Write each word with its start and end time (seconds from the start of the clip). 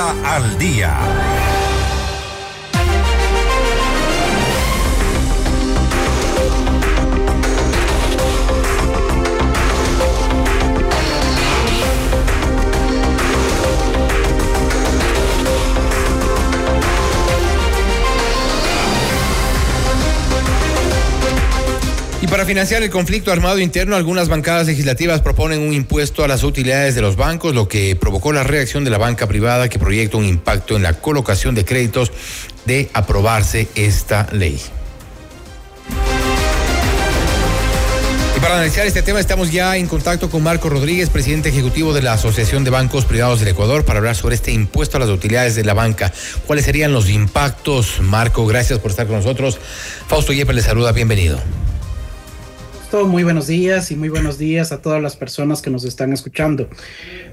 Al 0.00 0.56
Día. 0.56 1.39
Para 22.30 22.46
financiar 22.46 22.80
el 22.84 22.90
conflicto 22.90 23.32
armado 23.32 23.58
interno, 23.58 23.96
algunas 23.96 24.28
bancadas 24.28 24.68
legislativas 24.68 25.20
proponen 25.20 25.60
un 25.60 25.72
impuesto 25.72 26.22
a 26.22 26.28
las 26.28 26.44
utilidades 26.44 26.94
de 26.94 27.02
los 27.02 27.16
bancos, 27.16 27.56
lo 27.56 27.66
que 27.66 27.96
provocó 27.96 28.32
la 28.32 28.44
reacción 28.44 28.84
de 28.84 28.90
la 28.90 28.98
banca 28.98 29.26
privada 29.26 29.68
que 29.68 29.80
proyecta 29.80 30.16
un 30.16 30.24
impacto 30.24 30.76
en 30.76 30.84
la 30.84 30.92
colocación 30.92 31.56
de 31.56 31.64
créditos 31.64 32.12
de 32.66 32.88
aprobarse 32.94 33.66
esta 33.74 34.28
ley. 34.30 34.60
Y 38.36 38.40
para 38.40 38.54
analizar 38.54 38.86
este 38.86 39.02
tema 39.02 39.18
estamos 39.18 39.50
ya 39.50 39.76
en 39.76 39.88
contacto 39.88 40.30
con 40.30 40.44
Marco 40.44 40.68
Rodríguez, 40.68 41.10
presidente 41.10 41.48
ejecutivo 41.48 41.92
de 41.92 42.02
la 42.02 42.12
Asociación 42.12 42.62
de 42.62 42.70
Bancos 42.70 43.06
Privados 43.06 43.40
del 43.40 43.48
Ecuador, 43.48 43.84
para 43.84 43.98
hablar 43.98 44.14
sobre 44.14 44.36
este 44.36 44.52
impuesto 44.52 44.98
a 44.98 45.00
las 45.00 45.08
utilidades 45.08 45.56
de 45.56 45.64
la 45.64 45.74
banca. 45.74 46.12
¿Cuáles 46.46 46.64
serían 46.64 46.92
los 46.92 47.10
impactos? 47.10 48.00
Marco, 48.00 48.46
gracias 48.46 48.78
por 48.78 48.92
estar 48.92 49.08
con 49.08 49.16
nosotros. 49.16 49.58
Fausto 50.06 50.32
Yepes 50.32 50.54
le 50.54 50.62
saluda, 50.62 50.92
bienvenido 50.92 51.40
muy 52.92 53.22
buenos 53.22 53.46
días 53.46 53.92
y 53.92 53.96
muy 53.96 54.08
buenos 54.08 54.36
días 54.36 54.72
a 54.72 54.82
todas 54.82 55.00
las 55.00 55.14
personas 55.14 55.62
que 55.62 55.70
nos 55.70 55.84
están 55.84 56.12
escuchando. 56.12 56.68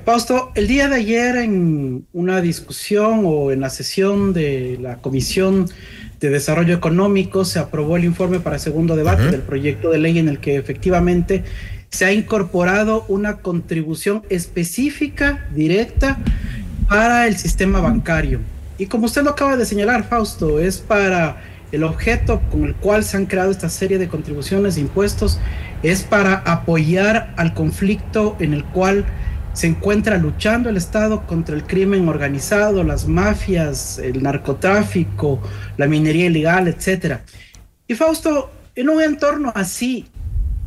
Fausto, 0.06 0.52
el 0.54 0.68
día 0.68 0.88
de 0.88 0.98
ayer 0.98 1.36
en 1.38 2.06
una 2.14 2.42
discusión 2.42 3.24
o 3.26 3.52
en 3.52 3.62
la 3.62 3.72
sesión 3.72 4.34
de 4.34 4.78
la 4.80 4.98
Comisión 4.98 5.68
de 6.20 6.30
Desarrollo 6.30 6.76
Económico 6.76 7.44
se 7.44 7.58
aprobó 7.58 7.98
el 7.98 8.04
informe 8.04 8.40
para 8.40 8.60
segundo 8.60 8.96
debate 8.96 9.32
del 9.32 9.41
proyecto 9.41 9.90
de 9.90 9.98
ley 9.98 10.20
en 10.20 10.30
el 10.30 10.40
que 10.40 10.58
efectivamente 10.58 11.44
se 11.90 12.05
ha 12.05 12.14
incorporado 12.14 13.05
una 13.08 13.38
contribución 13.38 14.24
específica, 14.30 15.48
directa, 15.55 16.20
para 16.88 17.27
el 17.27 17.36
sistema 17.36 17.82
bancario. 17.82 18.42
Y 18.77 18.86
como 18.86 19.08
usted 19.08 19.24
lo 19.24 19.32
acaba 19.32 19.58
de 19.58 19.66
señalar, 19.66 20.08
Fausto, 20.08 20.60
es 20.60 20.77
para 20.77 21.42
el 21.71 21.84
objeto 21.84 22.41
con 22.51 22.63
el 22.63 22.76
cual 22.76 23.04
se 23.04 23.18
han 23.18 23.26
creado 23.26 23.51
esta 23.51 23.70
serie 23.70 23.98
de 23.98 24.07
contribuciones 24.07 24.77
e 24.77 24.82
impuestos 24.82 25.40
es 25.84 26.04
para 26.04 26.35
apoyar 26.35 27.34
al 27.37 27.54
conflicto 27.54 28.35
en 28.40 28.54
el 28.54 28.63
cual 28.63 29.05
se 29.54 29.68
encuentra 29.68 30.18
luchando 30.18 30.70
el 30.70 30.77
Estado 30.77 31.26
contra 31.26 31.55
el 31.55 31.63
crimen 31.63 32.07
organizado, 32.07 32.84
las 32.84 33.07
mafias, 33.07 33.98
el 33.98 34.21
narcotráfico, 34.21 35.41
la 35.77 35.87
minería 35.87 36.27
ilegal, 36.27 36.68
etc. 36.68 37.21
Y 37.87 37.96
Fausto, 37.96 38.52
en 38.76 38.90
un 38.90 39.02
entorno 39.02 39.52
así, 39.55 40.05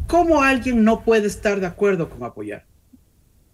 ¿cómo 0.09 0.43
alguien 0.43 0.83
no 0.83 1.03
puede 1.03 1.29
estar 1.29 1.61
de 1.61 1.67
acuerdo 1.67 2.11
con 2.11 2.25
apoyar? 2.25 2.65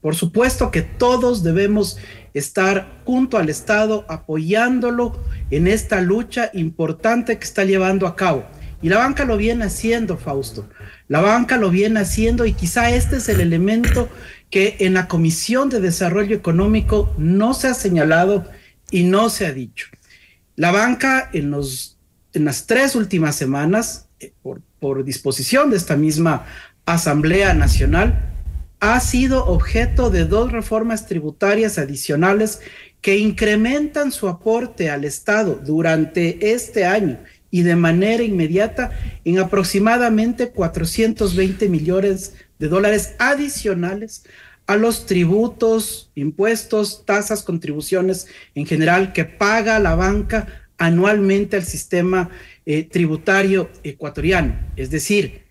Por 0.06 0.14
supuesto 0.14 0.70
que 0.70 0.82
todos 0.82 1.42
debemos 1.42 1.98
estar 2.32 3.02
junto 3.04 3.38
al 3.38 3.48
Estado 3.48 4.06
apoyándolo 4.08 5.20
en 5.50 5.66
esta 5.66 6.00
lucha 6.00 6.48
importante 6.54 7.36
que 7.36 7.44
está 7.44 7.64
llevando 7.64 8.06
a 8.06 8.14
cabo. 8.14 8.44
Y 8.80 8.88
la 8.88 8.98
banca 8.98 9.24
lo 9.24 9.36
viene 9.36 9.64
haciendo, 9.64 10.16
Fausto. 10.16 10.68
La 11.08 11.20
banca 11.22 11.56
lo 11.56 11.70
viene 11.70 11.98
haciendo 11.98 12.46
y 12.46 12.52
quizá 12.52 12.90
este 12.90 13.16
es 13.16 13.28
el 13.28 13.40
elemento 13.40 14.08
que 14.48 14.76
en 14.78 14.94
la 14.94 15.08
Comisión 15.08 15.70
de 15.70 15.80
Desarrollo 15.80 16.36
Económico 16.36 17.12
no 17.18 17.52
se 17.52 17.66
ha 17.66 17.74
señalado 17.74 18.44
y 18.92 19.02
no 19.02 19.28
se 19.28 19.46
ha 19.46 19.52
dicho. 19.52 19.88
La 20.54 20.70
banca 20.70 21.30
en, 21.32 21.50
los, 21.50 21.98
en 22.32 22.44
las 22.44 22.66
tres 22.66 22.94
últimas 22.94 23.34
semanas, 23.34 24.06
eh, 24.20 24.32
por, 24.40 24.62
por 24.78 25.04
disposición 25.04 25.70
de 25.70 25.78
esta 25.78 25.96
misma 25.96 26.46
Asamblea 26.84 27.54
Nacional, 27.54 28.35
ha 28.80 29.00
sido 29.00 29.46
objeto 29.46 30.10
de 30.10 30.24
dos 30.24 30.52
reformas 30.52 31.06
tributarias 31.06 31.78
adicionales 31.78 32.60
que 33.00 33.18
incrementan 33.18 34.12
su 34.12 34.28
aporte 34.28 34.90
al 34.90 35.04
Estado 35.04 35.60
durante 35.64 36.52
este 36.52 36.84
año 36.84 37.18
y 37.50 37.62
de 37.62 37.76
manera 37.76 38.22
inmediata 38.22 38.90
en 39.24 39.38
aproximadamente 39.38 40.50
420 40.50 41.68
millones 41.68 42.34
de 42.58 42.68
dólares 42.68 43.14
adicionales 43.18 44.24
a 44.66 44.76
los 44.76 45.06
tributos, 45.06 46.10
impuestos, 46.16 47.04
tasas, 47.06 47.42
contribuciones 47.42 48.26
en 48.54 48.66
general 48.66 49.12
que 49.12 49.24
paga 49.24 49.78
la 49.78 49.94
banca 49.94 50.66
anualmente 50.76 51.56
al 51.56 51.64
sistema 51.64 52.28
eh, 52.66 52.82
tributario 52.82 53.70
ecuatoriano. 53.84 54.58
Es 54.76 54.90
decir, 54.90 55.45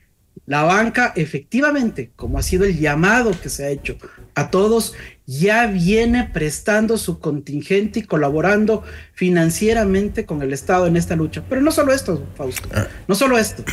la 0.45 0.63
banca 0.63 1.11
efectivamente, 1.15 2.11
como 2.15 2.37
ha 2.37 2.43
sido 2.43 2.65
el 2.65 2.79
llamado 2.79 3.31
que 3.41 3.49
se 3.49 3.65
ha 3.65 3.69
hecho 3.69 3.97
a 4.35 4.51
todos, 4.51 4.93
ya 5.25 5.65
viene 5.67 6.29
prestando 6.31 6.97
su 6.97 7.19
contingente 7.19 7.99
y 7.99 8.03
colaborando 8.03 8.83
financieramente 9.13 10.25
con 10.25 10.41
el 10.41 10.53
Estado 10.53 10.85
en 10.87 10.97
esta 10.97 11.15
lucha. 11.15 11.43
Pero 11.49 11.61
no 11.61 11.71
solo 11.71 11.93
esto, 11.93 12.23
Fausto, 12.35 12.69
ah. 12.73 12.87
no 13.07 13.15
solo 13.15 13.37
esto. 13.37 13.63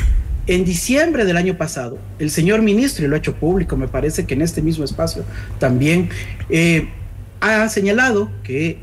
En 0.47 0.65
diciembre 0.65 1.25
del 1.25 1.37
año 1.37 1.56
pasado, 1.56 1.99
el 2.19 2.31
señor 2.31 2.62
ministro, 2.62 3.04
y 3.04 3.09
lo 3.09 3.15
ha 3.15 3.19
hecho 3.19 3.34
público, 3.34 3.77
me 3.77 3.87
parece 3.87 4.27
que 4.27 4.34
en 4.34 4.43
este 4.43 4.62
mismo 4.62 4.84
espacio 4.84 5.25
también, 5.59 6.09
eh, 6.49 6.89
ha 7.41 7.69
señalado 7.69 8.31
que 8.44 8.78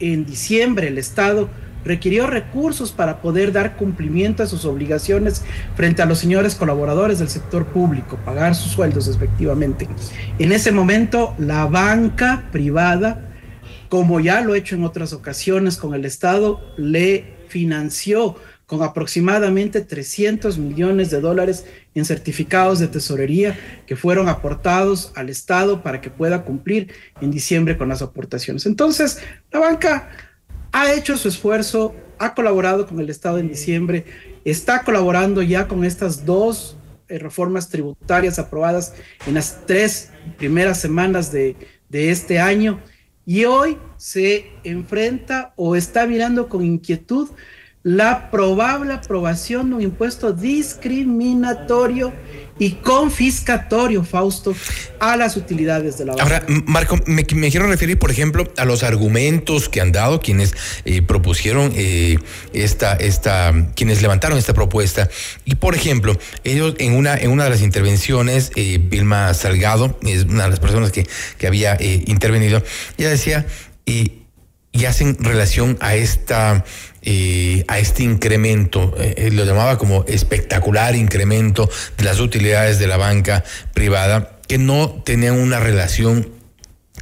en 0.00 0.24
diciembre 0.24 0.88
el 0.88 0.98
Estado 0.98 1.48
requirió 1.84 2.26
recursos 2.26 2.92
para 2.92 3.20
poder 3.20 3.52
dar 3.52 3.76
cumplimiento 3.76 4.42
a 4.42 4.46
sus 4.46 4.64
obligaciones 4.64 5.42
frente 5.76 6.02
a 6.02 6.06
los 6.06 6.18
señores 6.18 6.54
colaboradores 6.54 7.18
del 7.18 7.28
sector 7.28 7.66
público, 7.66 8.18
pagar 8.24 8.54
sus 8.54 8.72
sueldos 8.72 9.08
efectivamente. 9.08 9.88
En 10.38 10.52
ese 10.52 10.72
momento, 10.72 11.34
la 11.38 11.66
banca 11.66 12.48
privada, 12.52 13.30
como 13.88 14.20
ya 14.20 14.40
lo 14.40 14.54
he 14.54 14.58
hecho 14.58 14.74
en 14.74 14.84
otras 14.84 15.12
ocasiones 15.12 15.76
con 15.76 15.94
el 15.94 16.04
Estado, 16.04 16.60
le 16.76 17.38
financió 17.48 18.36
con 18.68 18.82
aproximadamente 18.82 19.80
300 19.80 20.58
millones 20.58 21.10
de 21.10 21.22
dólares 21.22 21.64
en 21.94 22.04
certificados 22.04 22.78
de 22.78 22.88
tesorería 22.88 23.58
que 23.86 23.96
fueron 23.96 24.28
aportados 24.28 25.10
al 25.16 25.30
Estado 25.30 25.82
para 25.82 26.02
que 26.02 26.10
pueda 26.10 26.42
cumplir 26.44 26.92
en 27.22 27.30
diciembre 27.30 27.78
con 27.78 27.88
las 27.88 28.02
aportaciones. 28.02 28.66
Entonces, 28.66 29.20
la 29.50 29.60
banca 29.60 30.10
ha 30.72 30.92
hecho 30.92 31.16
su 31.16 31.28
esfuerzo, 31.28 31.94
ha 32.18 32.34
colaborado 32.34 32.86
con 32.86 33.00
el 33.00 33.10
Estado 33.10 33.38
en 33.38 33.48
diciembre, 33.48 34.04
está 34.44 34.82
colaborando 34.82 35.42
ya 35.42 35.68
con 35.68 35.84
estas 35.84 36.24
dos 36.24 36.76
eh, 37.08 37.18
reformas 37.18 37.68
tributarias 37.68 38.38
aprobadas 38.38 38.94
en 39.26 39.34
las 39.34 39.66
tres 39.66 40.10
primeras 40.36 40.80
semanas 40.80 41.32
de, 41.32 41.56
de 41.88 42.10
este 42.10 42.38
año. 42.38 42.80
Y 43.24 43.44
hoy 43.44 43.78
se 43.96 44.46
enfrenta 44.64 45.52
o 45.56 45.76
está 45.76 46.06
mirando 46.06 46.48
con 46.48 46.64
inquietud 46.64 47.28
la 47.82 48.30
probable 48.30 48.92
aprobación 48.92 49.70
de 49.70 49.76
un 49.76 49.82
impuesto 49.82 50.32
discriminatorio 50.32 52.12
y 52.58 52.72
confiscatorio, 52.72 54.04
Fausto, 54.04 54.54
a 54.98 55.16
las 55.16 55.36
utilidades 55.36 55.98
de 55.98 56.06
la 56.06 56.12
banca. 56.12 56.24
Ahora, 56.24 56.44
Marco, 56.66 56.98
me, 57.06 57.24
quiero 57.24 57.66
referir, 57.66 57.98
por 57.98 58.10
ejemplo, 58.10 58.52
a 58.56 58.64
los 58.64 58.82
argumentos 58.82 59.68
que 59.68 59.80
han 59.80 59.92
dado 59.92 60.20
quienes 60.20 60.54
eh, 60.84 61.02
propusieron 61.02 61.72
eh, 61.76 62.18
esta, 62.52 62.94
esta, 62.94 63.52
quienes 63.74 64.02
levantaron 64.02 64.38
esta 64.38 64.54
propuesta. 64.54 65.08
Y, 65.44 65.56
por 65.56 65.74
ejemplo, 65.74 66.18
ellos 66.44 66.74
en 66.78 66.94
una, 66.94 67.16
en 67.16 67.30
una 67.30 67.44
de 67.44 67.50
las 67.50 67.62
intervenciones, 67.62 68.50
eh, 68.56 68.78
Vilma 68.80 69.32
Salgado, 69.34 69.98
es 70.02 70.24
una 70.24 70.44
de 70.44 70.50
las 70.50 70.60
personas 70.60 70.92
que, 70.92 71.06
que 71.38 71.46
había 71.46 71.76
intervenido, 71.80 72.62
ella 72.96 73.10
decía, 73.10 73.46
y 73.84 74.84
hacen 74.86 75.16
relación 75.18 75.76
a 75.80 75.94
esta 75.96 76.64
eh, 77.02 77.64
a 77.68 77.78
este 77.78 78.02
incremento, 78.02 78.94
eh, 78.98 79.30
lo 79.32 79.44
llamaba 79.44 79.78
como 79.78 80.04
espectacular 80.06 80.96
incremento 80.96 81.68
de 81.96 82.04
las 82.04 82.20
utilidades 82.20 82.78
de 82.78 82.86
la 82.86 82.96
banca 82.96 83.44
privada, 83.74 84.38
que 84.46 84.58
no 84.58 85.02
tenían 85.04 85.38
una 85.38 85.60
relación 85.60 86.30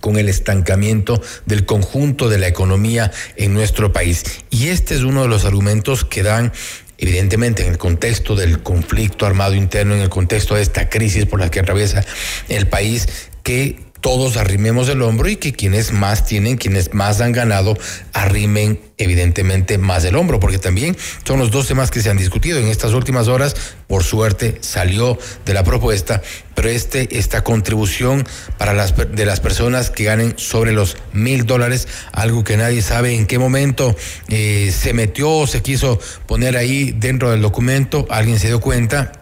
con 0.01 0.19
el 0.19 0.29
estancamiento 0.29 1.23
del 1.47 1.65
conjunto 1.65 2.29
de 2.29 2.39
la 2.39 2.49
economía 2.49 3.11
en 3.37 3.55
nuestro 3.55 3.93
país. 3.93 4.25
Y 4.51 4.69
este 4.69 4.95
es 4.95 5.03
uno 5.03 5.23
de 5.23 5.29
los 5.29 5.45
argumentos 5.45 6.05
que 6.05 6.23
dan 6.23 6.53
evidentemente 6.99 7.63
en 7.63 7.73
el 7.73 7.79
contexto 7.79 8.37
del 8.37 8.63
conflicto 8.63 9.27
armado 9.27 9.55
interno, 9.55 9.95
en 9.95 10.01
el 10.01 10.09
contexto 10.09 10.55
de 10.55 10.63
esta 10.63 10.89
crisis 10.89 11.27
por 11.27 11.41
la 11.41 11.51
que 11.51 11.61
atraviesa 11.61 12.05
el 12.49 12.69
país, 12.69 13.09
que 13.43 13.86
todos 14.01 14.37
arrimemos 14.37 14.89
el 14.89 15.03
hombro 15.03 15.29
y 15.29 15.37
que 15.37 15.53
quienes 15.53 15.93
más 15.93 16.25
tienen, 16.27 16.57
quienes 16.57 16.95
más 16.95 17.21
han 17.21 17.33
ganado, 17.33 17.77
arrimen 18.13 18.81
evidentemente 18.99 19.79
más 19.79 20.05
el 20.05 20.17
hombro, 20.17 20.41
porque 20.41 20.59
también 20.59 20.97
son 21.25 21.39
los 21.39 21.51
dos 21.51 21.69
temas 21.69 21.91
que 21.91 22.01
se 22.01 22.11
han 22.11 22.17
discutido 22.17 22.59
en 22.59 22.69
estas 22.69 22.93
últimas 22.93 23.29
horas. 23.29 23.55
Por 23.87 24.05
suerte 24.05 24.59
salió 24.61 25.19
de 25.45 25.55
la 25.55 25.65
propuesta, 25.65 26.23
pero 26.55 26.69
este, 26.69 27.19
esta 27.19 27.45
contribución 27.45 28.27
para 28.59 28.73
las 28.73 28.95
de 28.97 29.27
las 29.27 29.41
personas 29.41 29.91
que 29.91 30.05
ganen 30.05 30.35
sobre 30.39 30.73
los 30.73 30.97
mil 31.13 31.47
dólares, 31.47 31.87
algo 32.13 32.45
que 32.45 32.57
nadie 32.57 32.83
sabe 32.83 33.15
en 33.15 33.27
qué 33.27 33.39
momento 33.39 33.95
eh, 34.29 34.73
se 34.77 34.93
metió 34.93 35.31
o 35.31 35.47
se 35.47 35.63
quiso 35.63 36.01
poner 36.27 36.57
ahí 36.57 36.93
dentro 36.93 37.31
del 37.31 37.43
documento, 37.43 38.07
alguien 38.11 38.39
se 38.39 38.49
dio 38.49 38.61
cuenta 38.61 39.13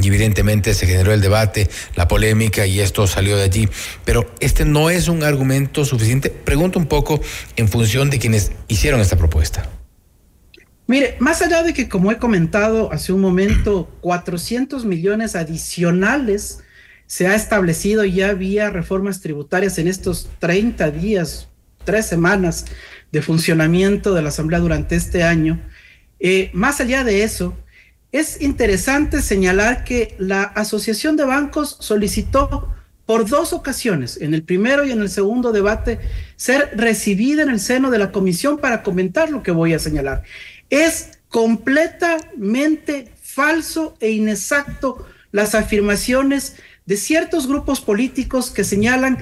y 0.00 0.08
evidentemente 0.08 0.74
se 0.74 0.86
generó 0.86 1.12
el 1.12 1.20
debate, 1.20 1.68
la 1.94 2.08
polémica 2.08 2.66
y 2.66 2.80
esto 2.80 3.06
salió 3.06 3.36
de 3.36 3.44
allí. 3.44 3.68
Pero 4.04 4.34
este 4.40 4.64
no 4.64 4.90
es 4.90 5.08
un 5.08 5.22
argumento 5.22 5.84
suficiente. 5.84 6.30
Pregunto 6.30 6.78
un 6.78 6.86
poco 6.86 7.20
en 7.56 7.68
función 7.68 8.10
de 8.10 8.18
quienes 8.18 8.52
hicieron 8.68 9.00
esta 9.00 9.16
propuesta. 9.16 9.68
Mire, 10.86 11.16
más 11.18 11.40
allá 11.40 11.62
de 11.62 11.72
que, 11.72 11.88
como 11.88 12.12
he 12.12 12.18
comentado 12.18 12.92
hace 12.92 13.12
un 13.12 13.20
momento, 13.20 13.86
400 14.00 14.84
millones 14.84 15.36
adicionales 15.36 16.60
se 17.06 17.26
ha 17.26 17.34
establecido 17.34 18.04
ya 18.04 18.32
vía 18.32 18.70
reformas 18.70 19.20
tributarias 19.20 19.78
en 19.78 19.88
estos 19.88 20.28
30 20.40 20.90
días, 20.90 21.48
tres 21.84 22.06
semanas 22.06 22.66
de 23.12 23.22
funcionamiento 23.22 24.14
de 24.14 24.22
la 24.22 24.30
Asamblea 24.30 24.58
durante 24.58 24.96
este 24.96 25.22
año. 25.22 25.60
Eh, 26.18 26.50
más 26.52 26.80
allá 26.80 27.04
de 27.04 27.22
eso, 27.22 27.56
es 28.14 28.40
interesante 28.40 29.20
señalar 29.22 29.82
que 29.82 30.14
la 30.18 30.44
Asociación 30.44 31.16
de 31.16 31.24
Bancos 31.24 31.76
solicitó 31.80 32.72
por 33.06 33.28
dos 33.28 33.52
ocasiones, 33.52 34.20
en 34.20 34.34
el 34.34 34.44
primero 34.44 34.84
y 34.84 34.92
en 34.92 35.00
el 35.00 35.10
segundo 35.10 35.50
debate, 35.50 35.98
ser 36.36 36.70
recibida 36.76 37.42
en 37.42 37.48
el 37.48 37.58
seno 37.58 37.90
de 37.90 37.98
la 37.98 38.12
comisión 38.12 38.58
para 38.58 38.84
comentar 38.84 39.30
lo 39.30 39.42
que 39.42 39.50
voy 39.50 39.74
a 39.74 39.80
señalar. 39.80 40.22
Es 40.70 41.18
completamente 41.28 43.12
falso 43.20 43.96
e 43.98 44.12
inexacto 44.12 45.04
las 45.32 45.56
afirmaciones 45.56 46.54
de 46.86 46.96
ciertos 46.96 47.48
grupos 47.48 47.80
políticos 47.80 48.52
que 48.52 48.62
señalan 48.62 49.18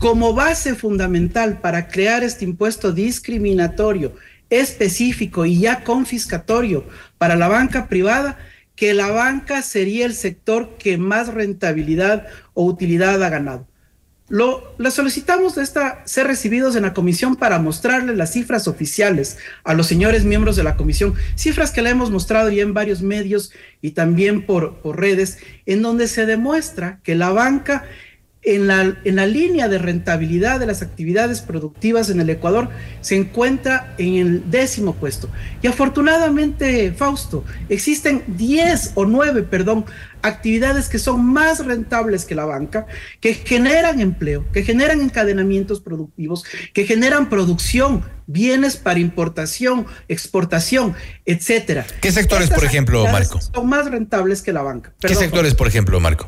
como 0.00 0.34
base 0.34 0.74
fundamental 0.74 1.60
para 1.60 1.86
crear 1.86 2.24
este 2.24 2.44
impuesto 2.44 2.90
discriminatorio 2.90 4.16
específico 4.50 5.46
y 5.46 5.60
ya 5.60 5.84
confiscatorio 5.84 6.86
para 7.18 7.36
la 7.36 7.48
banca 7.48 7.88
privada, 7.88 8.38
que 8.76 8.94
la 8.94 9.10
banca 9.10 9.62
sería 9.62 10.06
el 10.06 10.14
sector 10.14 10.76
que 10.78 10.98
más 10.98 11.32
rentabilidad 11.32 12.26
o 12.54 12.64
utilidad 12.64 13.22
ha 13.22 13.28
ganado. 13.28 13.68
Lo, 14.28 14.74
le 14.78 14.90
solicitamos 14.90 15.54
de 15.54 15.62
esta, 15.62 16.02
ser 16.06 16.26
recibidos 16.26 16.76
en 16.76 16.82
la 16.82 16.94
comisión 16.94 17.36
para 17.36 17.58
mostrarle 17.58 18.16
las 18.16 18.32
cifras 18.32 18.66
oficiales 18.66 19.36
a 19.64 19.74
los 19.74 19.86
señores 19.86 20.24
miembros 20.24 20.56
de 20.56 20.64
la 20.64 20.76
comisión, 20.76 21.14
cifras 21.36 21.70
que 21.70 21.82
le 21.82 21.90
hemos 21.90 22.10
mostrado 22.10 22.50
ya 22.50 22.62
en 22.62 22.72
varios 22.72 23.02
medios 23.02 23.52
y 23.82 23.90
también 23.90 24.46
por 24.46 24.80
redes, 24.96 25.38
en 25.66 25.82
donde 25.82 26.08
se 26.08 26.24
demuestra 26.24 27.00
que 27.02 27.14
la 27.14 27.30
banca 27.30 27.84
en 28.44 28.66
la, 28.66 28.96
en 29.04 29.16
la 29.16 29.26
línea 29.26 29.68
de 29.68 29.78
rentabilidad 29.78 30.60
de 30.60 30.66
las 30.66 30.82
actividades 30.82 31.40
productivas 31.40 32.10
en 32.10 32.20
el 32.20 32.30
Ecuador 32.30 32.68
se 33.00 33.16
encuentra 33.16 33.94
en 33.98 34.14
el 34.14 34.50
décimo 34.50 34.94
puesto. 34.94 35.28
Y 35.62 35.66
afortunadamente, 35.66 36.92
Fausto, 36.92 37.44
existen 37.68 38.22
10 38.26 38.92
o 38.94 39.06
9, 39.06 39.44
perdón, 39.44 39.86
actividades 40.22 40.88
que 40.88 40.98
son 40.98 41.24
más 41.24 41.64
rentables 41.64 42.24
que 42.24 42.34
la 42.34 42.44
banca, 42.44 42.86
que 43.20 43.34
generan 43.34 44.00
empleo, 44.00 44.44
que 44.52 44.62
generan 44.62 45.00
encadenamientos 45.00 45.80
productivos, 45.80 46.44
que 46.72 46.86
generan 46.86 47.28
producción, 47.28 48.04
bienes 48.26 48.76
para 48.76 49.00
importación, 49.00 49.86
exportación, 50.08 50.94
etcétera. 51.26 51.86
¿Qué 52.00 52.10
sectores, 52.12 52.50
por 52.50 52.64
ejemplo, 52.64 53.06
Marco? 53.06 53.40
Son 53.40 53.68
más 53.68 53.90
rentables 53.90 54.42
que 54.42 54.52
la 54.52 54.62
banca. 54.62 54.94
¿Qué 55.00 55.14
sectores, 55.14 55.54
por 55.54 55.68
ejemplo, 55.68 56.00
Marco? 56.00 56.26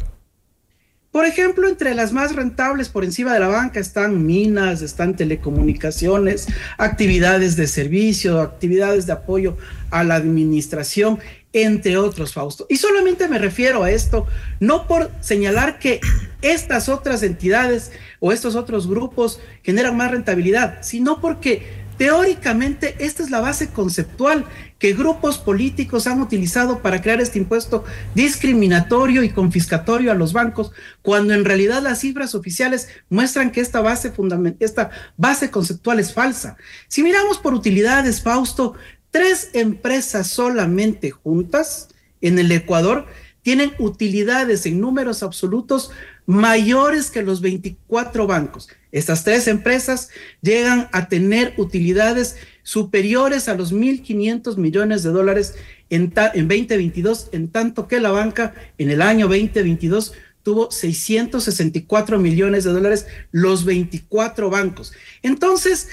Por 1.17 1.25
ejemplo, 1.25 1.67
entre 1.67 1.95
las 1.95 2.13
más 2.13 2.37
rentables 2.37 2.91
por 2.91 3.03
encima 3.03 3.33
de 3.33 3.41
la 3.41 3.49
banca 3.49 3.81
están 3.81 4.27
minas, 4.27 4.83
están 4.83 5.17
telecomunicaciones, 5.17 6.47
actividades 6.77 7.57
de 7.57 7.67
servicio, 7.69 8.39
actividades 8.39 9.07
de 9.07 9.15
apoyo 9.15 9.57
a 9.91 10.05
la 10.05 10.17
administración, 10.17 11.19
entre 11.55 11.97
otros, 11.97 12.35
Fausto. 12.35 12.67
Y 12.69 12.77
solamente 12.77 13.29
me 13.29 13.39
refiero 13.39 13.83
a 13.83 13.91
esto, 13.91 14.27
no 14.61 14.87
por 14.87 15.11
señalar 15.21 15.79
que 15.79 16.01
estas 16.43 16.91
otras 16.91 17.23
entidades 17.23 17.93
o 18.21 18.31
estos 18.31 18.55
otros 18.55 18.87
grupos 18.87 19.41
generan 19.63 19.97
más 19.97 20.11
rentabilidad, 20.11 20.83
sino 20.83 21.23
porque 21.23 21.86
Teóricamente, 21.99 22.95
esta 22.99 23.23
es 23.23 23.31
la 23.31 23.41
base 23.41 23.69
conceptual 23.69 24.45
que 24.79 24.93
grupos 24.93 25.39
políticos 25.39 26.07
han 26.07 26.21
utilizado 26.21 26.81
para 26.81 27.01
crear 27.01 27.21
este 27.23 27.39
impuesto 27.39 27.85
discriminatorio 28.15 29.23
y 29.23 29.31
confiscatorio 29.31 30.13
a 30.13 30.15
los 30.15 30.35
bancos, 30.35 30.73
cuando 31.01 31.33
en 31.33 31.47
realidad 31.47 31.83
las 31.83 32.01
cifras 32.01 32.35
oficiales 32.35 32.89
muestran 33.09 33.51
que 33.51 33.63
esta 33.63 33.81
base, 33.81 34.13
esta 34.61 34.91
base 35.17 35.51
conceptual 35.51 35.99
es 35.99 36.13
falsa. 36.13 36.59
Si 36.89 37.03
miramos 37.03 37.39
por 37.39 37.55
utilidades, 37.55 38.23
Fausto, 38.23 38.75
tres 39.11 39.51
empresas 39.55 40.27
solamente 40.27 41.11
juntas 41.11 41.89
en 42.21 42.39
el 42.39 42.53
Ecuador 42.53 43.07
tienen 43.47 43.75
utilidades 43.79 44.67
en 44.67 44.81
números 44.81 45.23
absolutos 45.23 45.93
mayores 46.27 47.13
que 47.13 47.23
los 47.23 47.41
24 47.41 48.27
bancos. 48.27 48.69
Estas 48.91 49.23
tres 49.23 49.47
empresas 49.47 50.09
llegan 50.43 50.89
a 50.91 51.09
tener 51.09 51.55
utilidades 51.57 52.39
superiores 52.65 53.49
a 53.49 53.55
los 53.55 53.73
1.500 53.73 54.57
millones 54.57 55.05
de 55.05 55.11
dólares 55.11 55.55
en, 55.91 56.13
en 56.35 56.49
2022, 56.49 57.29
en 57.31 57.47
tanto 57.47 57.87
que 57.87 58.01
la 58.01 58.11
banca 58.11 58.53
en 58.79 58.91
el 58.91 59.01
año 59.01 59.29
2022 59.29 60.15
tuvo 60.43 60.73
664 60.73 62.19
millones 62.19 62.65
de 62.65 62.73
dólares 62.73 63.07
los 63.31 63.65
24 63.65 64.51
bancos. 64.51 64.93
Entonces, 65.23 65.89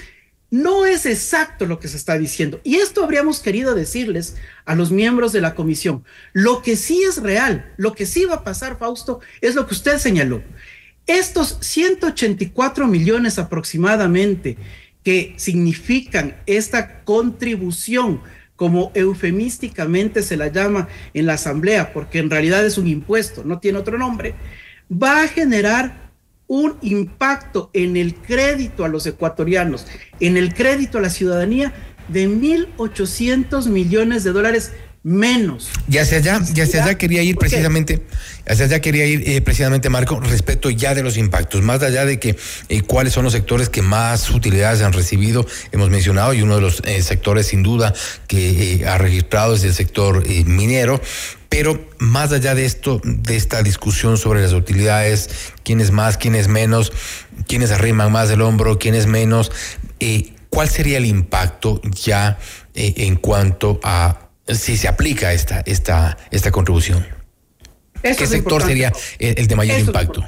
no 0.50 0.86
es 0.86 1.06
exacto 1.06 1.66
lo 1.66 1.80
que 1.80 1.88
se 1.88 1.96
está 1.96 2.16
diciendo. 2.16 2.60
Y 2.62 2.76
esto 2.76 3.02
habríamos 3.02 3.40
querido 3.40 3.74
decirles 3.74 4.36
a 4.64 4.74
los 4.74 4.90
miembros 4.90 5.32
de 5.32 5.40
la 5.40 5.54
comisión. 5.54 6.04
Lo 6.32 6.62
que 6.62 6.76
sí 6.76 7.02
es 7.02 7.22
real, 7.22 7.72
lo 7.76 7.92
que 7.94 8.06
sí 8.06 8.24
va 8.24 8.36
a 8.36 8.44
pasar, 8.44 8.78
Fausto, 8.78 9.20
es 9.40 9.54
lo 9.54 9.66
que 9.66 9.74
usted 9.74 9.98
señaló. 9.98 10.42
Estos 11.06 11.58
184 11.60 12.86
millones 12.86 13.38
aproximadamente 13.38 14.56
que 15.02 15.34
significan 15.36 16.36
esta 16.46 17.04
contribución, 17.04 18.22
como 18.56 18.92
eufemísticamente 18.94 20.22
se 20.22 20.36
la 20.36 20.48
llama 20.48 20.88
en 21.12 21.26
la 21.26 21.34
Asamblea, 21.34 21.92
porque 21.92 22.20
en 22.20 22.30
realidad 22.30 22.64
es 22.64 22.78
un 22.78 22.86
impuesto, 22.86 23.42
no 23.44 23.58
tiene 23.58 23.78
otro 23.78 23.98
nombre, 23.98 24.34
va 24.90 25.22
a 25.22 25.28
generar 25.28 26.03
un 26.46 26.76
impacto 26.82 27.70
en 27.72 27.96
el 27.96 28.14
crédito 28.14 28.84
a 28.84 28.88
los 28.88 29.06
ecuatorianos, 29.06 29.86
en 30.20 30.36
el 30.36 30.54
crédito 30.54 30.98
a 30.98 31.00
la 31.00 31.10
ciudadanía 31.10 31.72
de 32.08 32.28
1.800 32.28 33.68
millones 33.68 34.24
de 34.24 34.32
dólares 34.32 34.72
menos. 35.04 35.70
Y 35.88 35.98
hacia 35.98 36.16
allá, 36.18 36.40
y 36.54 36.60
hacia 36.62 36.82
allá 36.82 36.98
quería 36.98 37.22
ir 37.22 37.36
precisamente, 37.36 38.02
hacia 38.48 38.64
allá 38.64 38.80
quería 38.80 39.04
ir 39.04 39.22
eh, 39.28 39.42
precisamente, 39.42 39.90
Marco, 39.90 40.18
respecto 40.18 40.70
ya 40.70 40.94
de 40.94 41.02
los 41.02 41.18
impactos, 41.18 41.60
más 41.62 41.82
allá 41.82 42.06
de 42.06 42.18
que 42.18 42.36
eh, 42.70 42.80
cuáles 42.80 43.12
son 43.12 43.24
los 43.24 43.34
sectores 43.34 43.68
que 43.68 43.82
más 43.82 44.30
utilidades 44.30 44.80
han 44.80 44.94
recibido, 44.94 45.46
hemos 45.72 45.90
mencionado, 45.90 46.32
y 46.32 46.40
uno 46.40 46.56
de 46.56 46.62
los 46.62 46.82
eh, 46.86 47.02
sectores 47.02 47.48
sin 47.48 47.62
duda 47.62 47.92
que 48.26 48.84
ha 48.88 48.96
registrado 48.96 49.54
es 49.54 49.64
el 49.64 49.74
sector 49.74 50.26
minero, 50.46 51.00
pero 51.56 51.86
más 52.00 52.32
allá 52.32 52.56
de 52.56 52.64
esto, 52.64 53.00
de 53.04 53.36
esta 53.36 53.62
discusión 53.62 54.18
sobre 54.18 54.42
las 54.42 54.52
utilidades, 54.52 55.52
quién 55.62 55.80
es 55.80 55.92
más, 55.92 56.18
quién 56.18 56.34
es 56.34 56.48
menos, 56.48 56.92
quiénes 57.46 57.70
arriman 57.70 58.10
más 58.10 58.28
el 58.30 58.42
hombro, 58.42 58.76
quién 58.80 58.96
es 58.96 59.06
menos, 59.06 59.52
¿cuál 60.50 60.68
sería 60.68 60.98
el 60.98 61.06
impacto 61.06 61.80
ya 61.84 62.38
en 62.74 63.14
cuanto 63.14 63.78
a 63.84 64.30
si 64.48 64.76
se 64.76 64.88
aplica 64.88 65.32
esta, 65.32 65.60
esta, 65.60 66.18
esta 66.32 66.50
contribución? 66.50 67.06
¿Qué 68.02 68.26
sector 68.26 68.60
sería 68.60 68.92
el, 69.20 69.46
de 69.46 69.54
mayor 69.54 69.78
impacto? 69.78 70.24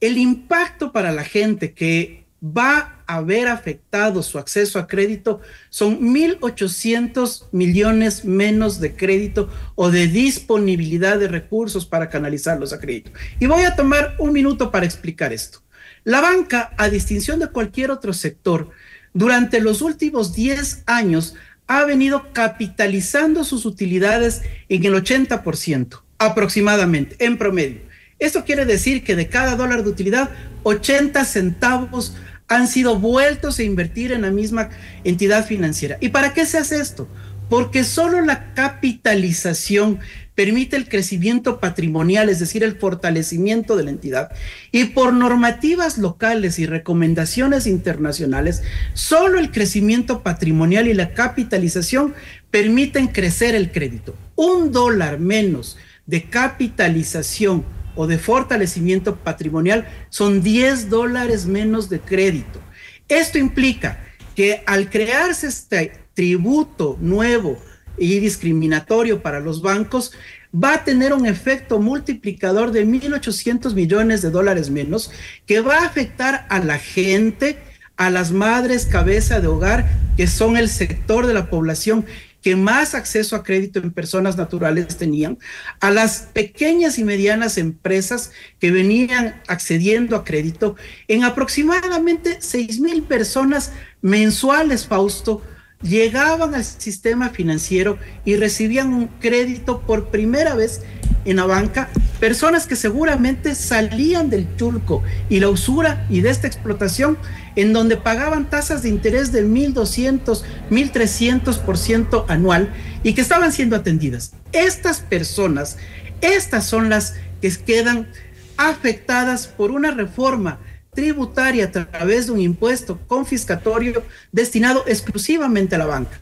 el 0.00 0.18
impacto 0.18 0.92
para 0.92 1.10
la 1.10 1.24
gente 1.24 1.72
que 1.74 2.21
va 2.42 2.98
a 3.06 3.16
haber 3.16 3.46
afectado 3.46 4.22
su 4.22 4.38
acceso 4.38 4.78
a 4.78 4.88
crédito 4.88 5.40
son 5.70 6.00
1.800 6.00 7.46
millones 7.52 8.24
menos 8.24 8.80
de 8.80 8.96
crédito 8.96 9.48
o 9.76 9.90
de 9.90 10.08
disponibilidad 10.08 11.18
de 11.18 11.28
recursos 11.28 11.86
para 11.86 12.08
canalizarlos 12.08 12.72
a 12.72 12.80
crédito. 12.80 13.12
Y 13.38 13.46
voy 13.46 13.62
a 13.62 13.76
tomar 13.76 14.16
un 14.18 14.32
minuto 14.32 14.72
para 14.72 14.86
explicar 14.86 15.32
esto. 15.32 15.60
La 16.04 16.20
banca, 16.20 16.72
a 16.78 16.88
distinción 16.88 17.38
de 17.38 17.46
cualquier 17.46 17.92
otro 17.92 18.12
sector, 18.12 18.70
durante 19.14 19.60
los 19.60 19.82
últimos 19.82 20.34
10 20.34 20.82
años 20.86 21.34
ha 21.68 21.84
venido 21.84 22.32
capitalizando 22.32 23.44
sus 23.44 23.64
utilidades 23.66 24.42
en 24.68 24.84
el 24.84 24.94
80% 24.94 26.00
aproximadamente, 26.18 27.16
en 27.24 27.38
promedio. 27.38 27.80
Esto 28.18 28.44
quiere 28.44 28.64
decir 28.64 29.02
que 29.02 29.16
de 29.16 29.28
cada 29.28 29.56
dólar 29.56 29.82
de 29.82 29.90
utilidad, 29.90 30.30
80 30.62 31.24
centavos 31.24 32.16
han 32.56 32.68
sido 32.68 32.98
vueltos 32.98 33.58
a 33.58 33.62
invertir 33.62 34.12
en 34.12 34.22
la 34.22 34.30
misma 34.30 34.70
entidad 35.04 35.46
financiera. 35.46 35.96
¿Y 36.00 36.08
para 36.08 36.34
qué 36.34 36.46
se 36.46 36.58
hace 36.58 36.80
esto? 36.80 37.08
Porque 37.48 37.84
solo 37.84 38.20
la 38.20 38.54
capitalización 38.54 39.98
permite 40.34 40.76
el 40.76 40.88
crecimiento 40.88 41.60
patrimonial, 41.60 42.28
es 42.28 42.38
decir, 42.38 42.64
el 42.64 42.76
fortalecimiento 42.76 43.76
de 43.76 43.84
la 43.84 43.90
entidad. 43.90 44.30
Y 44.70 44.86
por 44.86 45.12
normativas 45.12 45.98
locales 45.98 46.58
y 46.58 46.66
recomendaciones 46.66 47.66
internacionales, 47.66 48.62
solo 48.94 49.38
el 49.38 49.50
crecimiento 49.50 50.22
patrimonial 50.22 50.88
y 50.88 50.94
la 50.94 51.12
capitalización 51.12 52.14
permiten 52.50 53.08
crecer 53.08 53.54
el 53.54 53.70
crédito. 53.72 54.14
Un 54.34 54.72
dólar 54.72 55.18
menos 55.18 55.76
de 56.06 56.24
capitalización 56.24 57.64
o 57.94 58.06
de 58.06 58.18
fortalecimiento 58.18 59.16
patrimonial 59.16 59.86
son 60.10 60.42
10 60.42 60.90
dólares 60.90 61.46
menos 61.46 61.88
de 61.88 62.00
crédito. 62.00 62.60
Esto 63.08 63.38
implica 63.38 64.00
que 64.34 64.62
al 64.66 64.88
crearse 64.88 65.46
este 65.46 65.92
tributo 66.14 66.96
nuevo 67.00 67.58
y 67.98 68.18
discriminatorio 68.18 69.22
para 69.22 69.40
los 69.40 69.62
bancos, 69.62 70.12
va 70.54 70.74
a 70.74 70.84
tener 70.84 71.12
un 71.12 71.26
efecto 71.26 71.78
multiplicador 71.78 72.72
de 72.72 72.86
1.800 72.86 73.74
millones 73.74 74.22
de 74.22 74.30
dólares 74.30 74.70
menos 74.70 75.10
que 75.46 75.60
va 75.60 75.78
a 75.78 75.86
afectar 75.86 76.46
a 76.50 76.58
la 76.58 76.78
gente, 76.78 77.58
a 77.96 78.10
las 78.10 78.32
madres 78.32 78.86
cabeza 78.86 79.40
de 79.40 79.46
hogar, 79.46 79.88
que 80.16 80.26
son 80.26 80.56
el 80.56 80.68
sector 80.68 81.26
de 81.26 81.34
la 81.34 81.48
población 81.48 82.04
que 82.42 82.56
más 82.56 82.94
acceso 82.94 83.36
a 83.36 83.42
crédito 83.42 83.78
en 83.78 83.92
personas 83.92 84.36
naturales 84.36 84.96
tenían, 84.96 85.38
a 85.80 85.90
las 85.90 86.28
pequeñas 86.32 86.98
y 86.98 87.04
medianas 87.04 87.56
empresas 87.56 88.32
que 88.58 88.70
venían 88.70 89.40
accediendo 89.46 90.16
a 90.16 90.24
crédito, 90.24 90.76
en 91.08 91.24
aproximadamente 91.24 92.38
6 92.40 92.80
mil 92.80 93.02
personas 93.04 93.72
mensuales, 94.00 94.86
Fausto, 94.86 95.42
llegaban 95.82 96.54
al 96.54 96.64
sistema 96.64 97.30
financiero 97.30 97.98
y 98.24 98.36
recibían 98.36 98.94
un 98.94 99.08
crédito 99.20 99.80
por 99.80 100.08
primera 100.08 100.54
vez 100.54 100.82
en 101.24 101.36
la 101.36 101.46
banca, 101.46 101.88
personas 102.18 102.66
que 102.66 102.76
seguramente 102.76 103.54
salían 103.54 104.30
del 104.30 104.56
chulco 104.56 105.02
y 105.28 105.40
la 105.40 105.48
usura 105.48 106.06
y 106.08 106.20
de 106.20 106.30
esta 106.30 106.46
explotación 106.46 107.18
en 107.56 107.72
donde 107.72 107.96
pagaban 107.96 108.48
tasas 108.48 108.82
de 108.82 108.88
interés 108.88 109.32
de 109.32 109.44
1.200, 109.44 110.42
1.300% 110.70 112.24
anual 112.28 112.72
y 113.02 113.14
que 113.14 113.20
estaban 113.20 113.52
siendo 113.52 113.76
atendidas. 113.76 114.32
Estas 114.52 115.00
personas, 115.00 115.78
estas 116.20 116.66
son 116.66 116.88
las 116.88 117.14
que 117.40 117.50
quedan 117.50 118.08
afectadas 118.56 119.46
por 119.46 119.70
una 119.70 119.90
reforma 119.90 120.58
tributaria 120.94 121.64
a 121.64 121.70
través 121.70 122.26
de 122.26 122.32
un 122.32 122.40
impuesto 122.40 122.98
confiscatorio 123.06 124.04
destinado 124.30 124.84
exclusivamente 124.86 125.74
a 125.74 125.78
la 125.78 125.86
banca. 125.86 126.20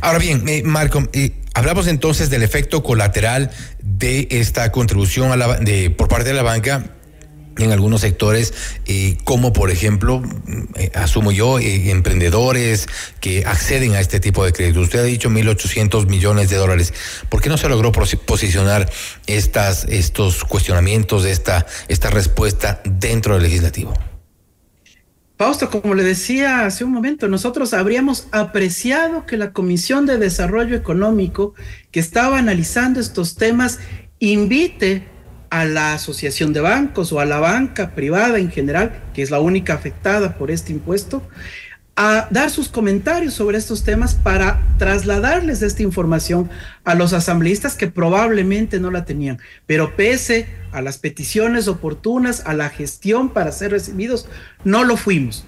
Ahora 0.00 0.18
bien, 0.18 0.48
eh, 0.48 0.62
Marco, 0.64 1.06
eh, 1.12 1.32
hablamos 1.52 1.86
entonces 1.86 2.30
del 2.30 2.42
efecto 2.42 2.82
colateral 2.82 3.50
de 3.82 4.26
esta 4.30 4.72
contribución 4.72 5.38
por 5.98 6.08
parte 6.08 6.30
de 6.30 6.34
la 6.34 6.42
banca 6.42 6.96
en 7.62 7.72
algunos 7.72 8.00
sectores, 8.00 8.52
eh, 8.86 9.16
como 9.24 9.52
por 9.52 9.70
ejemplo, 9.70 10.22
eh, 10.76 10.90
asumo 10.94 11.32
yo, 11.32 11.58
eh, 11.58 11.90
emprendedores 11.90 12.86
que 13.20 13.44
acceden 13.46 13.94
a 13.94 14.00
este 14.00 14.20
tipo 14.20 14.44
de 14.44 14.52
créditos. 14.52 14.84
Usted 14.84 15.00
ha 15.00 15.04
dicho 15.04 15.30
1.800 15.30 16.06
millones 16.06 16.50
de 16.50 16.56
dólares. 16.56 16.92
¿Por 17.28 17.40
qué 17.40 17.48
no 17.48 17.58
se 17.58 17.68
logró 17.68 17.92
posicionar 17.92 18.90
estas, 19.26 19.84
estos 19.84 20.44
cuestionamientos, 20.44 21.24
esta, 21.24 21.66
esta 21.88 22.10
respuesta 22.10 22.80
dentro 22.84 23.34
del 23.34 23.44
legislativo? 23.44 23.94
Fausto, 25.40 25.70
como 25.70 25.94
le 25.94 26.02
decía 26.02 26.66
hace 26.66 26.84
un 26.84 26.92
momento, 26.92 27.26
nosotros 27.26 27.72
habríamos 27.72 28.28
apreciado 28.30 29.24
que 29.24 29.38
la 29.38 29.54
Comisión 29.54 30.04
de 30.04 30.18
Desarrollo 30.18 30.76
Económico, 30.76 31.54
que 31.90 31.98
estaba 31.98 32.38
analizando 32.38 33.00
estos 33.00 33.36
temas, 33.36 33.78
invite 34.18 35.08
a 35.50 35.64
la 35.64 35.94
asociación 35.94 36.52
de 36.52 36.60
bancos 36.60 37.12
o 37.12 37.20
a 37.20 37.26
la 37.26 37.40
banca 37.40 37.94
privada 37.94 38.38
en 38.38 38.50
general, 38.50 39.02
que 39.12 39.22
es 39.22 39.30
la 39.30 39.40
única 39.40 39.74
afectada 39.74 40.38
por 40.38 40.50
este 40.50 40.72
impuesto, 40.72 41.22
a 41.96 42.28
dar 42.30 42.50
sus 42.50 42.68
comentarios 42.68 43.34
sobre 43.34 43.58
estos 43.58 43.82
temas 43.84 44.14
para 44.14 44.62
trasladarles 44.78 45.60
esta 45.60 45.82
información 45.82 46.48
a 46.84 46.94
los 46.94 47.12
asambleístas 47.12 47.74
que 47.74 47.88
probablemente 47.88 48.80
no 48.80 48.90
la 48.90 49.04
tenían. 49.04 49.38
Pero 49.66 49.96
pese 49.96 50.46
a 50.72 50.80
las 50.80 50.96
peticiones 50.96 51.68
oportunas, 51.68 52.46
a 52.46 52.54
la 52.54 52.70
gestión 52.70 53.30
para 53.30 53.52
ser 53.52 53.72
recibidos, 53.72 54.28
no 54.64 54.84
lo 54.84 54.96
fuimos. 54.96 55.44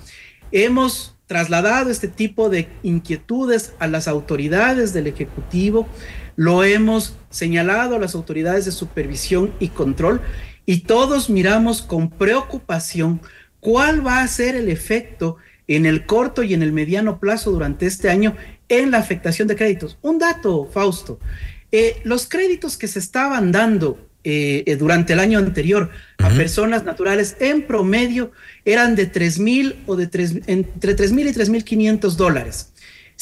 Hemos 0.50 1.16
trasladado 1.26 1.88
este 1.88 2.08
tipo 2.08 2.50
de 2.50 2.68
inquietudes 2.82 3.72
a 3.78 3.86
las 3.86 4.06
autoridades 4.06 4.92
del 4.92 5.06
Ejecutivo, 5.06 5.88
lo 6.36 6.64
hemos 6.64 7.16
señalado 7.30 7.96
a 7.96 7.98
las 7.98 8.14
autoridades 8.14 8.64
de 8.64 8.72
supervisión 8.72 9.52
y 9.60 9.68
control 9.68 10.20
y 10.66 10.80
todos 10.80 11.30
miramos 11.30 11.82
con 11.82 12.10
preocupación 12.10 13.20
cuál 13.60 14.06
va 14.06 14.20
a 14.20 14.28
ser 14.28 14.54
el 14.54 14.68
efecto 14.68 15.36
en 15.68 15.86
el 15.86 16.06
corto 16.06 16.42
y 16.42 16.54
en 16.54 16.62
el 16.62 16.72
mediano 16.72 17.18
plazo 17.18 17.50
durante 17.50 17.86
este 17.86 18.10
año 18.10 18.36
en 18.68 18.90
la 18.90 18.98
afectación 18.98 19.48
de 19.48 19.56
créditos. 19.56 19.98
Un 20.02 20.18
dato, 20.18 20.68
Fausto. 20.72 21.18
Eh, 21.70 22.00
los 22.04 22.28
créditos 22.28 22.76
que 22.76 22.88
se 22.88 22.98
estaban 22.98 23.52
dando 23.52 23.98
eh, 24.24 24.62
eh, 24.66 24.76
durante 24.76 25.14
el 25.14 25.20
año 25.20 25.38
anterior 25.38 25.90
a 26.18 26.28
personas 26.30 26.84
naturales 26.84 27.36
en 27.40 27.62
promedio 27.62 28.30
eran 28.64 28.94
de 28.94 29.06
3 29.06 29.38
mil 29.40 29.76
o 29.86 29.96
de 29.96 30.06
tres, 30.06 30.34
entre 30.46 30.94
3 30.94 31.12
mil 31.12 31.26
y 31.26 31.32
3 31.32 31.48
mil 31.48 31.64
500 31.64 32.16
dólares. 32.16 32.71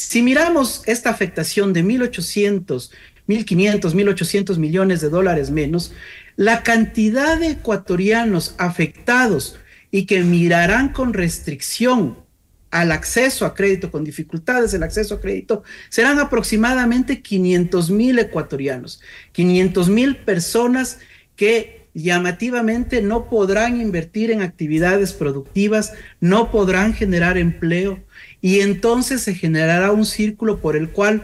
Si 0.07 0.21
miramos 0.23 0.81
esta 0.87 1.09
afectación 1.09 1.73
de 1.73 1.83
1.800, 1.83 2.91
1.500, 3.27 3.93
1.800 3.93 4.57
millones 4.57 4.99
de 4.99 5.09
dólares 5.09 5.51
menos, 5.51 5.93
la 6.35 6.63
cantidad 6.63 7.39
de 7.39 7.51
ecuatorianos 7.51 8.55
afectados 8.57 9.59
y 9.91 10.05
que 10.05 10.21
mirarán 10.23 10.89
con 10.89 11.13
restricción 11.13 12.17
al 12.71 12.91
acceso 12.91 13.45
a 13.45 13.53
crédito, 13.53 13.91
con 13.91 14.03
dificultades 14.03 14.73
el 14.73 14.83
acceso 14.83 15.15
a 15.15 15.21
crédito, 15.21 15.63
serán 15.89 16.19
aproximadamente 16.19 17.21
500 17.21 17.91
mil 17.91 18.17
ecuatorianos, 18.17 19.01
500 19.33 19.89
mil 19.89 20.17
personas 20.17 20.99
que 21.35 21.80
llamativamente 21.93 23.01
no 23.01 23.29
podrán 23.29 23.79
invertir 23.79 24.31
en 24.31 24.41
actividades 24.41 25.13
productivas, 25.13 25.93
no 26.19 26.51
podrán 26.51 26.93
generar 26.93 27.37
empleo, 27.37 27.99
y 28.41 28.61
entonces 28.61 29.21
se 29.21 29.35
generará 29.35 29.91
un 29.91 30.05
círculo 30.05 30.59
por 30.59 30.75
el 30.75 30.89
cual 30.89 31.23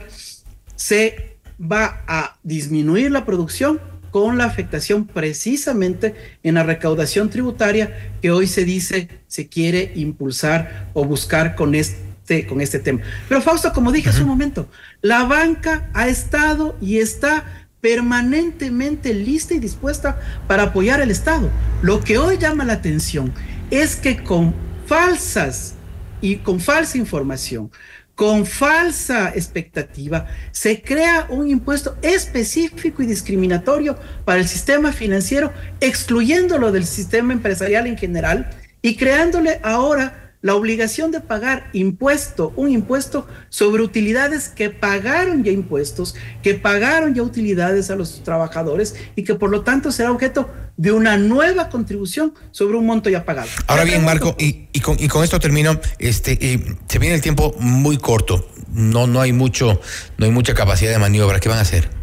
se 0.76 1.38
va 1.60 2.04
a 2.08 2.38
disminuir 2.44 3.12
la 3.12 3.26
producción 3.26 3.80
con 4.12 4.38
la 4.38 4.46
afectación 4.46 5.06
precisamente 5.06 6.16
en 6.44 6.56
la 6.56 6.64
recaudación 6.64 7.30
tributaria 7.30 8.12
que 8.22 8.32
hoy 8.32 8.48
se 8.48 8.64
dice 8.64 9.10
se 9.28 9.48
quiere 9.48 9.92
impulsar 9.96 10.90
o 10.94 11.04
buscar 11.04 11.56
con 11.56 11.76
este, 11.76 12.48
con 12.48 12.62
este 12.62 12.80
tema. 12.80 13.02
Pero 13.28 13.42
Fausto, 13.42 13.74
como 13.74 13.92
dije 13.92 14.10
hace 14.10 14.22
un 14.22 14.30
momento, 14.30 14.70
la 15.02 15.24
banca 15.24 15.90
ha 15.94 16.08
estado 16.08 16.78
y 16.80 16.98
está 16.98 17.67
permanentemente 17.82 19.14
lista 19.14 19.54
y 19.54 19.60
dispuesta 19.60 20.20
para 20.48 20.64
apoyar 20.64 21.02
al 21.02 21.12
Estado. 21.12 21.50
Lo 21.82 22.02
que 22.02 22.18
hoy 22.18 22.38
llama 22.38 22.66
la 22.66 22.74
atención 22.74 23.34
es 23.70 23.96
que 23.96 24.24
con 24.24 24.54
falsas 24.86 25.76
y 26.22 26.38
con 26.38 26.60
falsa 26.60 26.98
información, 26.98 27.72
con 28.16 28.48
falsa 28.48 29.30
expectativa, 29.36 30.26
se 30.52 30.82
crea 30.82 31.28
un 31.30 31.48
impuesto 31.48 31.98
específico 32.02 33.04
y 33.04 33.06
discriminatorio 33.06 33.98
para 34.26 34.40
el 34.40 34.48
sistema 34.48 34.92
financiero, 34.92 35.54
excluyéndolo 35.80 36.72
del 36.72 36.86
sistema 36.86 37.34
empresarial 37.34 37.86
en 37.86 37.98
general 37.98 38.50
y 38.82 38.96
creándole 38.96 39.60
ahora 39.64 40.27
la 40.42 40.56
obligación 40.56 41.12
de 41.12 41.20
pagar 41.20 41.70
impuesto, 41.74 42.54
un 42.56 42.70
impuesto 42.70 43.28
sobre 43.50 43.82
utilidades 43.82 44.50
que 44.50 44.70
pagaron 44.70 45.44
ya 45.44 45.52
impuestos, 45.52 46.16
que 46.44 46.54
pagaron 46.54 47.16
ya 47.16 47.24
utilidades 47.24 47.90
a 47.90 47.96
los 47.96 48.24
trabajadores 48.24 48.96
y 49.16 49.24
que 49.24 49.36
por 49.36 49.50
lo 49.50 49.62
tanto 49.62 49.92
será 49.92 50.12
objeto 50.12 50.50
de 50.78 50.92
una 50.92 51.18
nueva 51.18 51.70
contribución 51.70 52.34
sobre 52.52 52.78
un 52.78 52.86
monto 52.86 53.10
ya 53.10 53.26
pagado. 53.26 53.50
Ahora 53.66 53.84
bien, 53.84 54.06
Marco, 54.06 54.36
y, 54.38 54.68
y, 54.72 54.80
con, 54.80 54.96
y 55.00 55.08
con, 55.08 55.24
esto 55.24 55.40
termino, 55.40 55.80
este, 55.98 56.38
eh, 56.40 56.76
se 56.88 57.00
viene 57.00 57.16
el 57.16 57.22
tiempo 57.22 57.56
muy 57.60 57.98
corto, 57.98 58.48
no, 58.72 59.08
no 59.08 59.22
hay 59.22 59.34
mucho, 59.34 59.82
no 60.18 60.26
hay 60.26 60.32
mucha 60.32 60.54
capacidad 60.54 60.92
de 60.92 61.00
maniobra, 61.00 61.40
¿qué 61.40 61.50
van 61.50 61.58
a 61.58 61.62
hacer? 61.62 61.97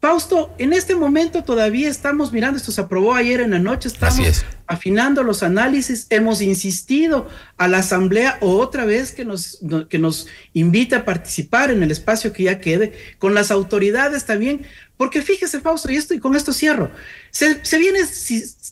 Fausto, 0.00 0.54
en 0.56 0.72
este 0.72 0.94
momento 0.94 1.44
todavía 1.44 1.90
estamos 1.90 2.32
mirando, 2.32 2.56
esto 2.56 2.72
se 2.72 2.80
aprobó 2.80 3.14
ayer 3.14 3.42
en 3.42 3.50
la 3.50 3.58
noche, 3.58 3.88
estamos 3.88 4.46
afinando 4.66 5.22
los 5.22 5.42
análisis, 5.42 6.06
hemos 6.08 6.40
insistido 6.40 7.28
a 7.58 7.68
la 7.68 7.78
Asamblea 7.78 8.38
otra 8.40 8.86
vez 8.86 9.12
que 9.12 9.26
nos, 9.26 9.58
que 9.90 9.98
nos 9.98 10.26
invite 10.54 10.94
a 10.94 11.04
participar 11.04 11.70
en 11.70 11.82
el 11.82 11.90
espacio 11.90 12.32
que 12.32 12.44
ya 12.44 12.60
quede, 12.60 12.94
con 13.18 13.34
las 13.34 13.50
autoridades 13.50 14.24
también, 14.24 14.62
Porque 14.96 15.20
fíjese, 15.20 15.60
Fausto, 15.60 15.92
y 15.92 15.96
esto 15.96 16.14
y 16.14 16.18
con 16.18 16.34
esto 16.34 16.54
cierro, 16.54 16.90
se, 17.30 17.62
se 17.62 17.78
viene 17.78 18.00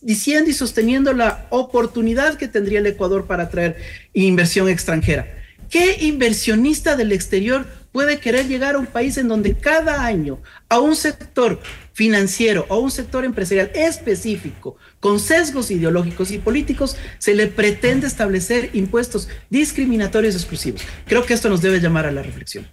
diciendo 0.00 0.48
y 0.48 0.54
sosteniendo 0.54 1.12
la 1.12 1.46
oportunidad 1.50 2.38
que 2.38 2.48
tendría 2.48 2.78
el 2.78 2.86
Ecuador 2.86 3.26
para 3.26 3.44
atraer 3.44 3.76
inversión 4.14 4.68
extranjera. 4.70 5.26
¿Qué 5.68 5.98
inversionista 6.06 6.96
del 6.96 7.12
exterior 7.12 7.66
puede 7.98 8.20
querer 8.20 8.46
llegar 8.46 8.76
a 8.76 8.78
un 8.78 8.86
país 8.86 9.16
en 9.18 9.26
donde 9.26 9.56
cada 9.56 10.06
año 10.06 10.40
a 10.68 10.78
un 10.78 10.94
sector 10.94 11.60
financiero 11.92 12.64
o 12.68 12.78
un 12.78 12.92
sector 12.92 13.24
empresarial 13.24 13.72
específico 13.74 14.76
con 15.00 15.18
sesgos 15.18 15.72
ideológicos 15.72 16.30
y 16.30 16.38
políticos 16.38 16.96
se 17.18 17.34
le 17.34 17.48
pretende 17.48 18.06
establecer 18.06 18.70
impuestos 18.72 19.28
discriminatorios 19.50 20.36
exclusivos? 20.36 20.82
Creo 21.08 21.26
que 21.26 21.34
esto 21.34 21.48
nos 21.48 21.60
debe 21.60 21.80
llamar 21.80 22.06
a 22.06 22.12
la 22.12 22.22
reflexión. 22.22 22.68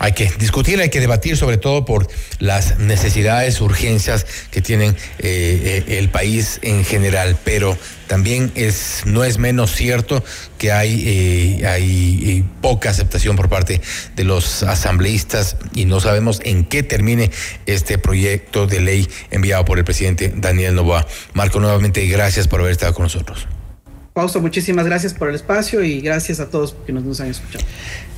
Hay 0.00 0.14
que 0.14 0.32
discutir, 0.36 0.80
hay 0.80 0.90
que 0.90 0.98
debatir 0.98 1.36
sobre 1.36 1.58
todo 1.58 1.84
por 1.84 2.08
las 2.40 2.76
necesidades, 2.80 3.60
urgencias 3.60 4.26
que 4.50 4.62
tienen 4.62 4.96
eh, 5.20 5.84
eh, 5.86 5.98
el 5.98 6.08
país 6.08 6.58
en 6.62 6.84
general, 6.84 7.38
pero 7.44 7.78
también 8.06 8.52
es 8.54 9.02
no 9.04 9.24
es 9.24 9.38
menos 9.38 9.74
cierto 9.74 10.22
que 10.58 10.72
hay, 10.72 11.04
eh, 11.06 11.66
hay 11.66 12.44
poca 12.60 12.90
aceptación 12.90 13.36
por 13.36 13.48
parte 13.48 13.80
de 14.14 14.24
los 14.24 14.62
asambleístas 14.62 15.56
y 15.72 15.84
no 15.84 16.00
sabemos 16.00 16.40
en 16.44 16.64
qué 16.64 16.82
termine 16.82 17.30
este 17.66 17.98
proyecto 17.98 18.66
de 18.66 18.80
ley 18.80 19.08
enviado 19.30 19.64
por 19.64 19.78
el 19.78 19.84
presidente 19.84 20.32
Daniel 20.34 20.74
Novoa. 20.74 21.06
Marco, 21.34 21.60
nuevamente 21.60 22.06
gracias 22.06 22.48
por 22.48 22.60
haber 22.60 22.72
estado 22.72 22.94
con 22.94 23.04
nosotros. 23.04 23.46
Fausto, 24.14 24.40
muchísimas 24.40 24.86
gracias 24.86 25.12
por 25.12 25.28
el 25.28 25.34
espacio 25.34 25.82
y 25.82 26.00
gracias 26.00 26.40
a 26.40 26.48
todos 26.48 26.74
que 26.86 26.92
nos, 26.92 27.04
nos 27.04 27.20
han 27.20 27.28
escuchado. 27.28 27.64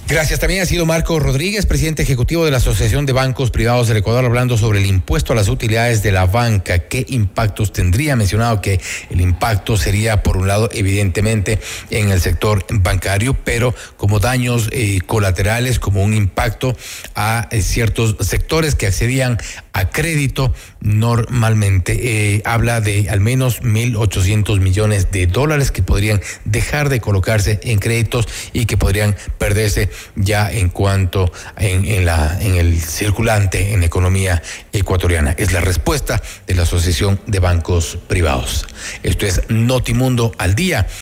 Gracias. 0.09 0.41
También 0.41 0.62
ha 0.62 0.65
sido 0.65 0.87
Marco 0.87 1.21
Rodríguez, 1.21 1.67
presidente 1.67 2.03
ejecutivo 2.03 2.47
de 2.47 2.50
la 2.50 2.57
Asociación 2.57 3.05
de 3.05 3.12
Bancos 3.12 3.50
Privados 3.50 3.88
del 3.88 3.99
Ecuador, 3.99 4.25
hablando 4.25 4.57
sobre 4.57 4.79
el 4.79 4.87
impuesto 4.87 5.35
a 5.35 5.37
las 5.37 5.49
utilidades 5.49 6.03
de 6.03 6.12
la 6.12 6.25
banca. 6.25 6.79
¿Qué 6.79 7.05
impactos 7.11 7.75
tendría? 7.75 8.17
mencionado 8.17 8.62
que 8.62 8.81
el 9.11 9.21
impacto 9.21 9.77
sería, 9.77 10.23
por 10.23 10.38
un 10.38 10.49
lado, 10.49 10.71
evidentemente 10.73 11.59
en 11.91 12.09
el 12.09 12.23
sector 12.23 12.65
bancario, 12.71 13.35
pero 13.35 13.75
como 13.99 14.19
daños 14.19 14.71
eh, 14.73 15.00
colaterales, 15.05 15.79
como 15.79 16.03
un 16.03 16.15
impacto 16.15 16.75
a 17.15 17.47
eh, 17.50 17.61
ciertos 17.61 18.17
sectores 18.27 18.77
que 18.77 18.87
accedían 18.87 19.37
a 19.75 19.91
crédito 19.91 20.55
normalmente. 20.81 22.35
Eh, 22.37 22.43
habla 22.45 22.81
de 22.81 23.09
al 23.11 23.21
menos 23.21 23.63
1.800 23.63 24.61
millones 24.61 25.11
de 25.11 25.27
dólares 25.27 25.71
que 25.71 25.83
podrían 25.83 26.21
dejar 26.45 26.89
de 26.89 27.01
colocarse 27.01 27.61
en 27.63 27.79
créditos 27.79 28.29
y 28.53 28.67
que 28.67 28.77
podrían 28.77 29.17
perderse 29.39 29.91
ya 30.17 30.51
en 30.51 30.69
cuanto 30.69 31.33
en, 31.57 32.05
la, 32.05 32.39
en 32.41 32.57
el 32.57 32.81
circulante 32.81 33.73
en 33.73 33.83
economía 33.85 34.43
ecuatoriana. 34.73 35.35
Es 35.39 35.53
la 35.53 35.61
respuesta 35.61 36.21
de 36.47 36.55
la 36.55 36.63
Asociación 36.63 37.21
de 37.27 37.39
Bancos 37.39 37.99
Privados. 38.09 38.67
Esto 39.03 39.27
es 39.27 39.43
Notimundo 39.49 40.33
al 40.39 40.55
día. 40.55 40.89